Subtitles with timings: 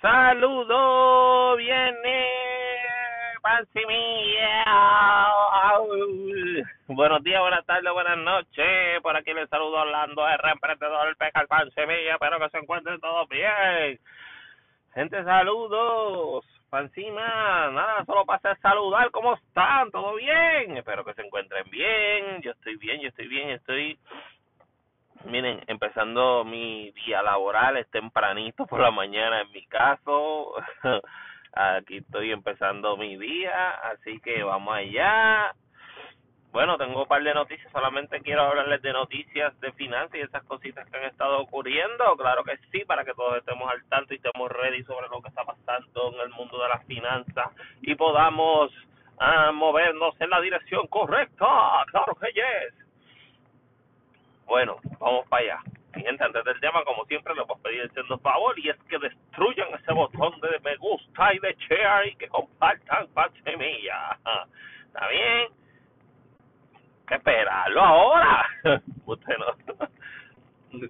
[0.00, 2.26] Saludos, viene
[3.42, 4.64] Pansimilla.
[6.86, 9.02] Buenos días, buenas tardes, buenas noches.
[9.02, 12.12] Por aquí les saludo Orlando R, emprendedor Pecal Pansimilla.
[12.12, 13.98] Espero que se encuentren todos bien.
[14.94, 16.44] Gente, saludos.
[16.70, 19.10] Pancima, nada, solo pasé a saludar.
[19.10, 19.90] ¿Cómo están?
[19.90, 20.76] ¿Todo bien?
[20.76, 22.40] Espero que se encuentren bien.
[22.42, 23.98] Yo estoy bien, yo estoy bien, estoy
[25.24, 30.54] Miren, empezando mi día laboral, es tempranito por la mañana en mi caso.
[31.52, 35.52] Aquí estoy empezando mi día, así que vamos allá.
[36.52, 40.44] Bueno, tengo un par de noticias, solamente quiero hablarles de noticias de finanzas y esas
[40.44, 42.16] cositas que han estado ocurriendo.
[42.16, 45.28] Claro que sí, para que todos estemos al tanto y estemos ready sobre lo que
[45.28, 47.48] está pasando en el mundo de las finanzas
[47.82, 48.70] y podamos
[49.18, 51.46] ah, movernos en la dirección correcta.
[51.90, 52.87] Claro que yes.
[54.48, 55.60] Bueno, vamos para allá.
[55.92, 58.98] Gente, antes del tema, como siempre, les voy a pedir el favor y es que
[58.98, 64.16] destruyan ese botón de me gusta y de share y que compartan pan semilla.
[64.86, 65.48] ¿Está bien?
[67.06, 68.46] ¿Qué esperarlo ahora?
[69.06, 70.78] Usted no.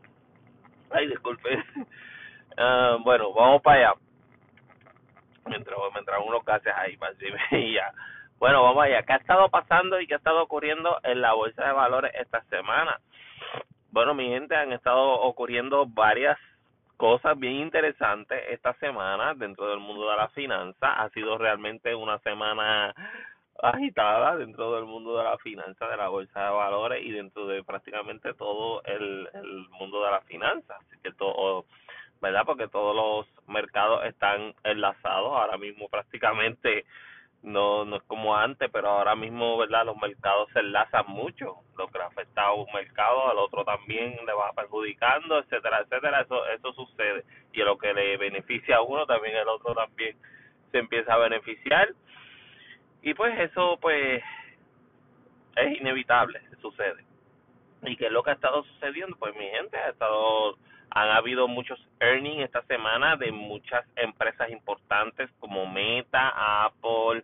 [0.91, 1.65] Ay, disculpe.
[2.56, 3.95] Uh, bueno, vamos para allá.
[5.47, 7.93] Mientras, mientras uno case ahí, pan semilla.
[8.39, 9.03] Bueno, vamos allá.
[9.03, 12.43] ¿Qué ha estado pasando y qué ha estado ocurriendo en la bolsa de valores esta
[12.45, 13.00] semana?
[13.91, 16.39] Bueno, mi gente, han estado ocurriendo varias
[16.98, 20.92] cosas bien interesantes esta semana dentro del mundo de la finanza.
[20.92, 22.94] Ha sido realmente una semana
[23.62, 27.64] agitada dentro del mundo de la finanza, de la bolsa de valores y dentro de
[27.64, 29.28] prácticamente todo el,
[29.70, 30.77] mundo de la finanza.
[30.77, 31.64] Así que todo,
[32.20, 32.42] ¿verdad?
[32.44, 36.84] Porque todos los mercados están enlazados ahora mismo prácticamente
[37.42, 39.86] no no es como antes, pero ahora mismo, ¿verdad?
[39.86, 44.33] Los mercados se enlazan mucho, lo que afecta a un mercado, al otro también le
[44.33, 49.36] va perjudicando, etcétera, etcétera, eso eso sucede y lo que le beneficia a uno también
[49.36, 50.16] el otro también
[50.72, 51.89] se empieza a beneficiar
[53.03, 54.22] y pues eso pues
[55.56, 57.05] es inevitable, sucede.
[57.82, 59.16] ¿Y qué es lo que ha estado sucediendo?
[59.16, 60.56] Pues mi gente ha estado
[61.03, 67.22] han habido muchos earnings esta semana de muchas empresas importantes como Meta, Apple,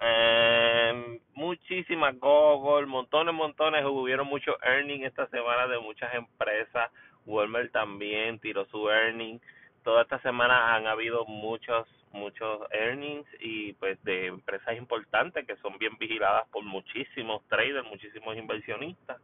[0.00, 6.90] eh, muchísimas Google, montones, montones, hubieron muchos earnings esta semana de muchas empresas,
[7.24, 9.40] Walmart también tiró su earning,
[9.84, 15.78] toda esta semana han habido muchos, muchos earnings y pues de empresas importantes que son
[15.78, 19.20] bien vigiladas por muchísimos traders, muchísimos inversionistas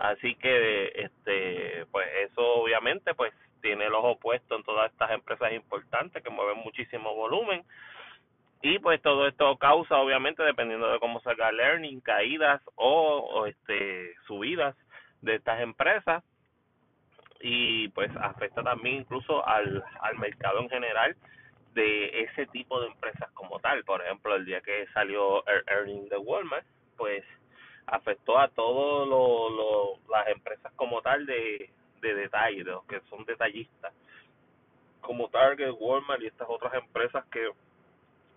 [0.00, 5.52] Así que, este, pues eso obviamente, pues tiene el ojo puesto en todas estas empresas
[5.52, 7.62] importantes que mueven muchísimo volumen.
[8.62, 13.44] Y pues todo esto causa, obviamente, dependiendo de cómo salga el earning, caídas o, o
[13.44, 14.74] este subidas
[15.20, 16.24] de estas empresas
[17.42, 21.14] y pues afecta también incluso al, al mercado en general
[21.74, 23.84] de ese tipo de empresas como tal.
[23.84, 26.64] Por ejemplo, el día que salió el earning de Walmart,
[26.96, 27.22] pues
[27.90, 29.49] afectó a todas lo, las
[30.30, 31.70] empresas como tal de,
[32.00, 33.92] de detalle, de los que son detallistas,
[35.00, 37.50] como Target, Walmart y estas otras empresas que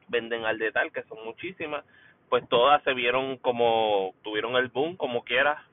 [0.07, 1.83] venden al detalle, que son muchísimas,
[2.29, 5.63] pues todas se vieron como, tuvieron el boom como quiera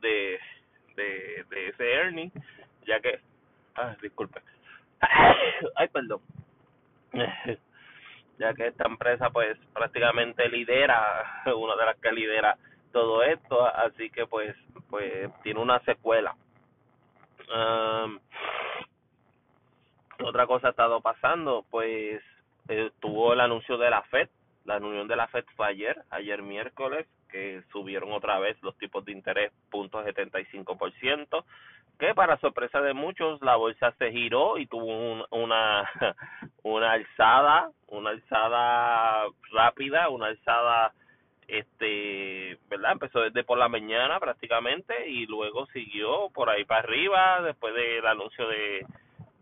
[0.00, 0.38] de,
[0.96, 2.30] de, de ese earning,
[2.86, 3.20] ya que,
[3.74, 4.40] ah, disculpe,
[5.76, 6.20] ay, perdón,
[8.38, 12.56] ya que esta empresa pues prácticamente lidera, una de las que lidera
[12.92, 14.54] todo esto, así que pues
[14.92, 16.36] pues tiene una secuela.
[17.48, 18.18] Um,
[20.22, 22.22] otra cosa ha estado pasando, pues
[23.00, 24.28] tuvo el anuncio de la FED,
[24.66, 29.02] la reunión de la FED fue ayer, ayer miércoles, que subieron otra vez los tipos
[29.06, 30.04] de interés punto
[31.00, 31.46] ciento
[31.98, 35.88] que para sorpresa de muchos la bolsa se giró y tuvo un, una
[36.64, 40.92] una alzada, una alzada rápida, una alzada
[41.48, 42.92] este, ¿verdad?
[42.92, 48.06] Empezó desde por la mañana prácticamente y luego siguió por ahí para arriba después del
[48.06, 48.86] anuncio de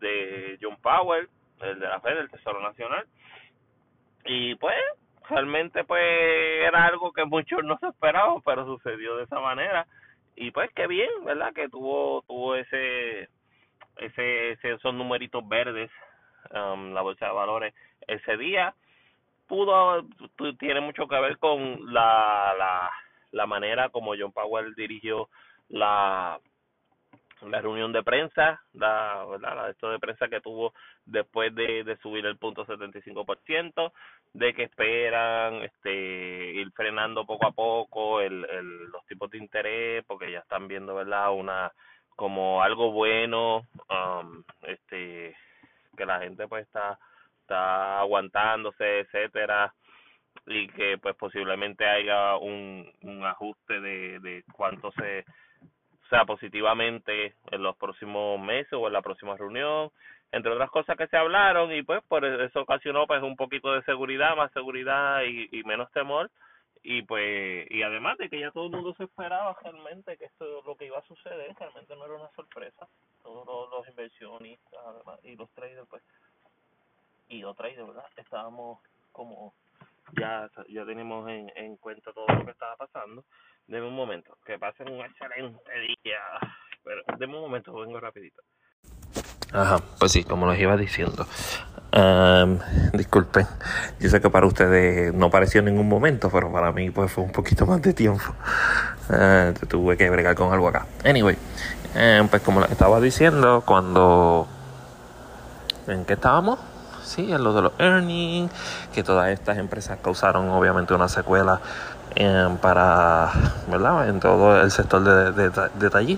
[0.01, 1.29] de John Powell,
[1.61, 3.07] el de la Fed, del Tesoro Nacional.
[4.25, 4.77] Y pues
[5.29, 9.87] realmente pues era algo que muchos no se esperaban, pero sucedió de esa manera
[10.35, 11.53] y pues qué bien, ¿verdad?
[11.53, 13.29] Que tuvo tuvo ese
[13.99, 15.91] ese, ese esos numeritos verdes
[16.51, 17.75] um, la bolsa de valores
[18.09, 18.75] ese día
[19.47, 20.05] pudo
[20.59, 22.91] tiene mucho que ver con la la
[23.33, 25.29] la manera como John Powell dirigió
[25.69, 26.41] la
[27.49, 29.57] la reunión de prensa, la, ¿verdad?
[29.57, 30.75] la esto de prensa que tuvo
[31.07, 33.93] después de, subir el punto 75%,
[34.35, 40.05] de que esperan este ir frenando poco a poco el, el los tipos de interés
[40.07, 41.33] porque ya están viendo, ¿verdad?
[41.33, 41.73] una
[42.15, 45.35] como algo bueno um, este
[45.91, 46.99] porque la gente pues está
[47.41, 49.75] está aguantándose, etcétera,
[50.47, 55.25] y que pues posiblemente haya un, un ajuste de, de cuánto se
[56.11, 59.91] sea positivamente en los próximos meses o en la próxima reunión,
[60.33, 63.83] entre otras cosas que se hablaron y pues por eso ocasionó pues un poquito de
[63.83, 66.31] seguridad, más seguridad y, y menos temor.
[66.83, 70.63] Y pues y además de que ya todo el mundo se esperaba realmente que esto
[70.65, 72.89] lo que iba a suceder realmente no era una sorpresa.
[73.23, 76.03] Todos los, los inversionistas además y los traders pues
[77.29, 78.81] y los traders verdad estábamos
[79.13, 79.53] como
[80.19, 83.25] ya ya tenemos en, en cuenta todo lo que estaba pasando
[83.71, 85.71] Deme un momento, que pasen un excelente
[86.03, 86.19] día.
[86.83, 88.43] Pero deme un momento, vengo rapidito.
[89.53, 91.25] Ajá, pues sí, como les iba diciendo.
[91.93, 92.59] Um,
[92.93, 93.47] disculpen,
[94.01, 97.23] yo sé que para ustedes no pareció en ningún momento, pero para mí pues fue
[97.23, 98.35] un poquito más de tiempo.
[99.09, 100.87] Uh, tuve que bregar con algo acá.
[101.05, 101.37] Anyway,
[101.95, 104.49] um, pues como les estaba diciendo, cuando...
[105.87, 106.59] ¿En qué estábamos?
[107.05, 108.51] Sí, en lo de los earnings,
[108.93, 111.61] que todas estas empresas causaron obviamente una secuela
[112.61, 113.31] para,
[113.69, 114.09] ¿verdad?
[114.09, 116.17] En todo el sector de, de.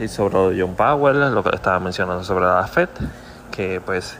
[0.00, 2.88] Y sobre John Powell, lo que estaba mencionando sobre la FED,
[3.50, 4.16] que pues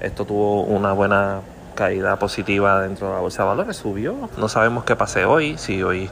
[0.00, 1.40] esto tuvo una buena
[1.74, 4.28] caída positiva dentro de la bolsa de valores, subió.
[4.36, 6.10] No sabemos qué pase hoy, si hoy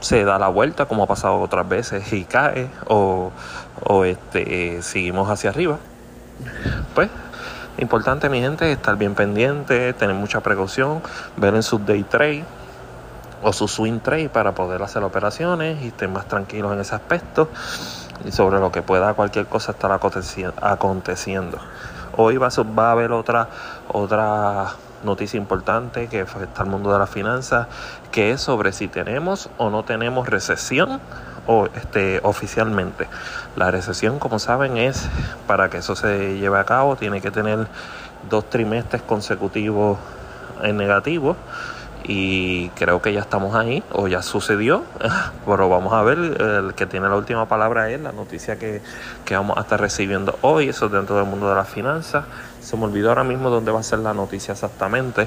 [0.00, 3.30] se da la vuelta como ha pasado otras veces y cae o,
[3.84, 5.78] o este, seguimos hacia arriba.
[6.94, 7.08] Pues
[7.78, 11.02] Importante, mi gente, estar bien pendiente, tener mucha precaución,
[11.36, 12.44] ver en su day trade
[13.42, 17.48] o su swing trade para poder hacer operaciones y estar más tranquilos en ese aspecto
[18.24, 21.58] y sobre lo que pueda cualquier cosa estar aconteciendo.
[22.16, 23.48] Hoy va a, va a haber otra,
[23.88, 27.68] otra noticia importante que afecta al mundo de las finanzas,
[28.10, 31.00] que es sobre si tenemos o no tenemos recesión
[31.46, 33.08] o este oficialmente.
[33.56, 35.08] La recesión, como saben, es
[35.46, 37.66] para que eso se lleve a cabo, tiene que tener
[38.28, 39.98] dos trimestres consecutivos
[40.62, 41.36] en negativo
[42.04, 44.82] y creo que ya estamos ahí o ya sucedió
[45.46, 48.80] pero vamos a ver el que tiene la última palabra es la noticia que,
[49.24, 52.24] que vamos a estar recibiendo hoy eso dentro del mundo de las finanzas
[52.62, 55.26] se me olvidó ahora mismo dónde va a ser la noticia exactamente,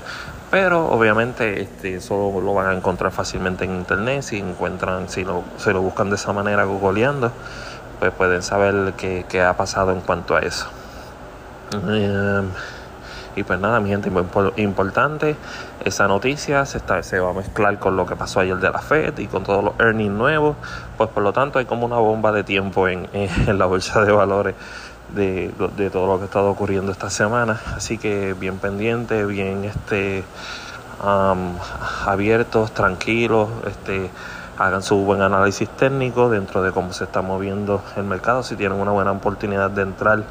[0.49, 4.23] pero obviamente este, eso lo van a encontrar fácilmente en internet.
[4.23, 7.31] Si encuentran, si lo, se lo buscan de esa manera googleando,
[7.99, 10.67] pues pueden saber qué, qué ha pasado en cuanto a eso.
[11.73, 12.49] Em,
[13.35, 14.11] y pues nada, mi gente,
[14.57, 15.35] importante,
[15.83, 19.27] esa noticia se, va a mezclar con lo que pasó ayer de la Fed y
[19.27, 20.55] con todos los earnings nuevos,
[20.97, 23.07] pues por lo tanto hay como una bomba de tiempo en,
[23.47, 24.55] la bolsa de valores
[25.13, 27.59] de, de, todo lo que ha estado ocurriendo esta semana.
[27.75, 30.23] Así que bien pendiente, bien este,
[32.05, 34.09] abiertos, tranquilos, este,
[34.57, 38.43] hagan su buen análisis técnico dentro de cómo se está moviendo el mercado.
[38.43, 40.23] Si tienen una buena oportunidad de entrar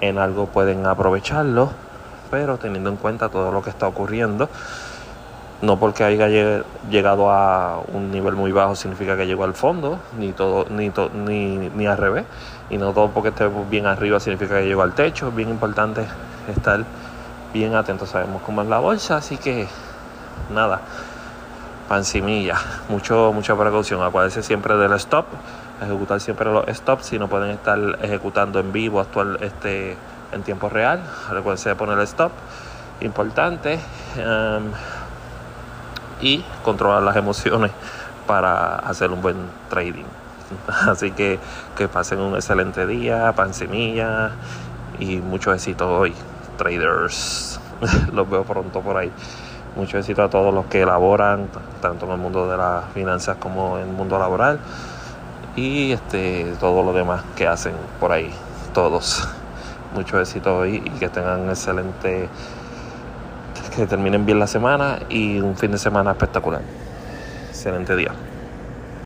[0.00, 1.70] en algo pueden aprovecharlo,
[2.30, 4.48] pero teniendo en cuenta todo lo que está ocurriendo.
[5.62, 10.32] No porque haya llegado a un nivel muy bajo significa que llegó al fondo, ni
[10.32, 10.90] todo, ni,
[11.26, 12.24] ni, ni al revés
[12.70, 15.28] y no todo porque esté bien arriba significa que llegó al techo.
[15.28, 16.06] Es bien importante
[16.48, 16.84] estar
[17.52, 18.06] bien atento.
[18.06, 19.66] Sabemos cómo es la bolsa, así que
[20.54, 20.80] nada,
[21.88, 22.56] pancimilla,
[22.88, 24.02] mucho, mucha precaución.
[24.02, 25.26] Acuérdense siempre del stop,
[25.82, 29.96] ejecutar siempre los stops si no pueden estar ejecutando en vivo, actual este
[30.32, 31.02] en tiempo real.
[31.30, 32.32] Recuerden poner stop,
[33.00, 33.78] importante.
[34.16, 34.72] Um,
[36.20, 37.70] y controlar las emociones
[38.26, 39.36] para hacer un buen
[39.68, 40.04] trading.
[40.88, 41.38] Así que
[41.76, 44.32] que pasen un excelente día, pan semilla
[44.98, 46.14] y mucho éxito hoy,
[46.56, 47.60] traders.
[48.12, 49.10] Los veo pronto por ahí.
[49.76, 51.46] Mucho éxito a todos los que elaboran,
[51.80, 54.58] tanto en el mundo de las finanzas como en el mundo laboral.
[55.54, 58.34] Y este todo lo demás que hacen por ahí,
[58.74, 59.28] todos.
[59.94, 62.28] Mucho éxito hoy y que tengan excelente,
[63.74, 66.62] que terminen bien la semana y un fin de semana espectacular.
[67.50, 68.12] Excelente día.